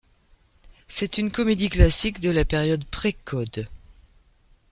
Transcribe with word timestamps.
C'est 0.87 1.19
une 1.19 1.29
comédie 1.29 1.69
classique 1.69 2.21
de 2.21 2.31
la 2.31 2.43
période 2.43 2.83
Pré-Code. 2.85 3.67